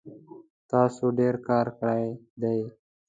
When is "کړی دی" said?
1.79-2.59